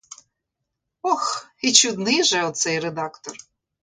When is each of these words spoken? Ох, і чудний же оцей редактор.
Ох, 1.01 1.47
і 1.61 1.71
чудний 1.71 2.23
же 2.23 2.43
оцей 2.43 2.79
редактор. 2.79 3.37